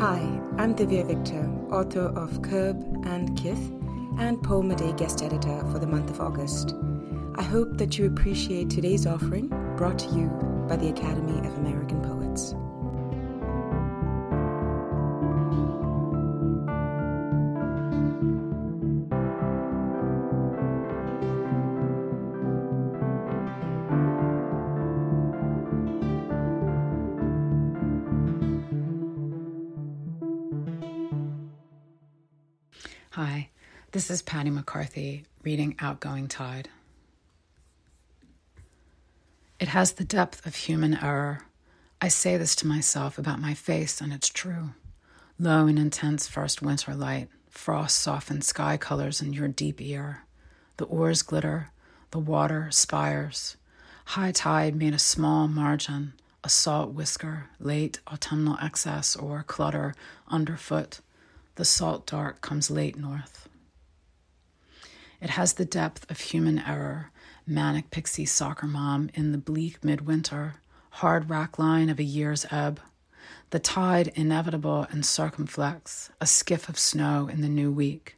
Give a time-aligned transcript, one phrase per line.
[0.00, 3.70] Hi, I'm Divya Victor, author of Curb and Kith
[4.18, 6.74] and Poem a guest editor for the month of August.
[7.34, 10.28] I hope that you appreciate today's offering brought to you
[10.66, 11.89] by the Academy of American
[33.14, 33.48] Hi,
[33.90, 36.68] this is Pattie McCarthy reading Outgoing Tide.
[39.58, 41.40] It has the depth of human error.
[42.00, 44.74] I say this to myself about my face, and it's true.
[45.40, 50.20] Low and intense first winter light, frost softened sky colors in your deep ear.
[50.76, 51.72] The oars glitter,
[52.12, 53.56] the water spires.
[54.04, 56.12] High tide made a small margin,
[56.44, 59.96] a salt whisker, late autumnal excess or clutter
[60.28, 61.00] underfoot
[61.60, 63.46] the salt dark comes late north.
[65.20, 67.10] It has the depth of human error,
[67.46, 70.54] manic pixie soccer mom in the bleak midwinter,
[70.88, 72.80] hard wrack line of a year's ebb.
[73.50, 78.16] The tide inevitable and circumflex, a skiff of snow in the new week.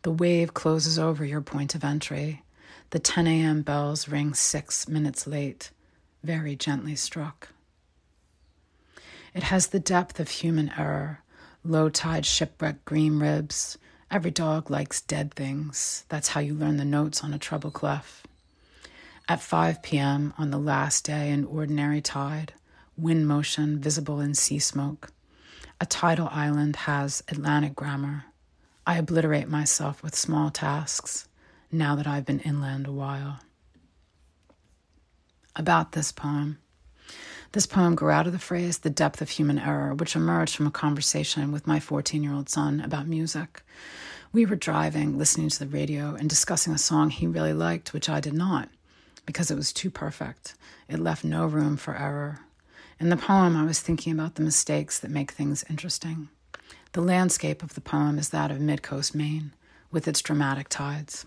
[0.00, 2.42] The wave closes over your point of entry.
[2.88, 3.60] The 10 a.m.
[3.60, 5.72] bells ring six minutes late,
[6.24, 7.50] very gently struck.
[9.34, 11.22] It has the depth of human error,
[11.64, 13.78] low tide shipwreck green ribs.
[14.10, 16.04] Every dog likes dead things.
[16.08, 18.22] That's how you learn the notes on a treble clef.
[19.28, 20.34] At 5 p.m.
[20.36, 22.52] on the last day in ordinary tide,
[22.96, 25.10] wind motion visible in sea smoke.
[25.80, 28.26] A tidal island has Atlantic grammar.
[28.86, 31.28] I obliterate myself with small tasks
[31.70, 33.40] now that I've been inland a while.
[35.54, 36.58] About this poem.
[37.52, 40.66] This poem grew out of the phrase the depth of human error, which emerged from
[40.66, 43.62] a conversation with my 14 year old son about music.
[44.32, 48.08] We were driving, listening to the radio, and discussing a song he really liked, which
[48.08, 48.70] I did not,
[49.26, 50.54] because it was too perfect.
[50.88, 52.40] It left no room for error.
[52.98, 56.30] In the poem, I was thinking about the mistakes that make things interesting.
[56.92, 59.52] The landscape of the poem is that of mid coast Maine,
[59.90, 61.26] with its dramatic tides.